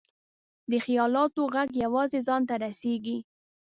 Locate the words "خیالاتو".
0.85-1.43